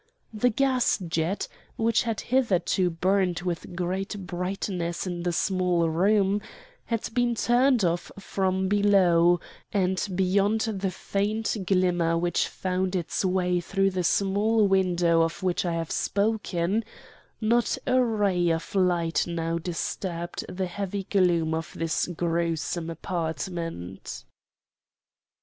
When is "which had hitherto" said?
1.75-2.89